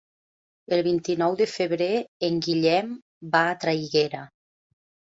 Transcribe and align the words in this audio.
El 0.77 0.81
vint-i-nou 0.87 1.37
de 1.43 1.47
febrer 1.53 1.91
en 2.31 2.43
Guillem 2.49 2.91
va 3.37 3.47
a 3.53 3.57
Traiguera. 3.67 4.27